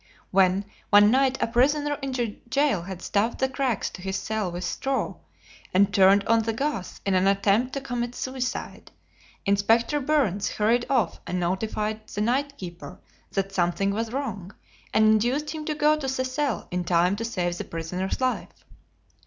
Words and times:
When, 0.31 0.65
one 0.89 1.11
night, 1.11 1.37
a 1.41 1.45
prisoner 1.45 1.93
in 2.01 2.11
the 2.13 2.35
jail 2.49 2.81
had 2.81 3.03
stuffed 3.03 3.37
the 3.37 3.47
cracks 3.47 3.87
to 3.91 4.01
his 4.01 4.15
cell 4.15 4.51
with 4.51 4.63
straw, 4.63 5.17
and 5.75 5.93
turned 5.93 6.23
on 6.23 6.41
the 6.41 6.53
gas 6.53 6.99
in 7.05 7.13
an 7.13 7.27
attempt 7.27 7.73
to 7.73 7.81
commit 7.81 8.15
suicide, 8.15 8.89
"Inspector 9.45 9.99
Byrnes" 9.99 10.49
hurried 10.49 10.87
off 10.89 11.19
and 11.27 11.39
notified 11.39 12.07
the 12.07 12.21
night 12.21 12.57
keeper 12.57 12.99
that 13.33 13.51
something 13.51 13.91
was 13.91 14.11
wrong, 14.11 14.55
and 14.91 15.05
induced 15.05 15.51
him 15.51 15.65
to 15.65 15.75
go 15.75 15.95
to 15.95 16.07
the 16.07 16.25
cell 16.25 16.67
in 16.71 16.83
time 16.83 17.15
to 17.17 17.23
save 17.23 17.59
the 17.59 17.63
prisoner's 17.63 18.19
life. 18.19 18.65